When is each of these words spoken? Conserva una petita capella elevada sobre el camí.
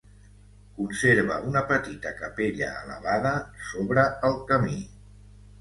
Conserva 0.77 1.35
una 1.49 1.63
petita 1.73 2.15
capella 2.21 2.71
elevada 2.87 3.35
sobre 3.69 4.07
el 4.31 4.39
camí. 4.53 4.83